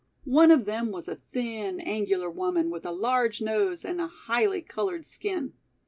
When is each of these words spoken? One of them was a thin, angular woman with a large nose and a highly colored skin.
One 0.25 0.49
of 0.49 0.65
them 0.65 0.89
was 0.89 1.07
a 1.07 1.15
thin, 1.15 1.79
angular 1.79 2.27
woman 2.27 2.71
with 2.71 2.87
a 2.87 2.91
large 2.91 3.39
nose 3.39 3.85
and 3.85 4.01
a 4.01 4.07
highly 4.07 4.63
colored 4.63 5.05
skin. 5.05 5.53